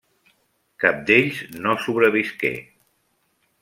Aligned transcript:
Cap 0.85 1.03
d'ells 1.11 1.43
no 1.67 1.77
sobrevisqué. 1.87 2.55